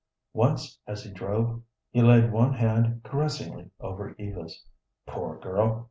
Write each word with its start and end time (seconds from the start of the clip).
Once 0.33 0.79
as 0.87 1.03
he 1.03 1.11
drove 1.11 1.61
he 1.91 2.01
laid 2.01 2.31
one 2.31 2.55
hand 2.55 3.03
caressingly 3.03 3.69
over 3.79 4.15
Eva's. 4.17 4.65
"Poor 5.05 5.37
girl!" 5.37 5.79